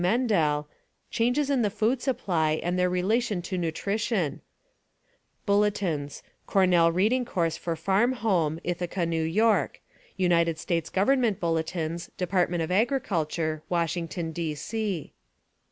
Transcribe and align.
Mendel, 0.03 0.67
"Changes 1.11 1.51
in 1.51 1.61
the 1.61 1.69
Food 1.69 2.01
Supply 2.01 2.59
and 2.63 2.73
their 2.79 2.89
Rela 2.89 3.21
tion 3.21 3.43
to 3.43 3.55
Nutrition;" 3.55 4.41
Bulletins: 5.45 6.23
Cornell 6.47 6.91
Reading. 6.91 7.23
Course 7.23 7.55
for 7.55 7.75
Farm 7.75 8.13
Home, 8.13 8.59
Ithaca, 8.63 9.01
N. 9.01 9.11
Y.; 9.31 9.69
United 10.17 10.57
States 10.57 10.89
Government 10.89 11.39
Bulletins, 11.39 12.09
Dept. 12.17 12.63
of 12.63 12.71
Agriculture, 12.71 13.61
Washington, 13.69 14.31
D. 14.31 14.55
C. 14.55 15.13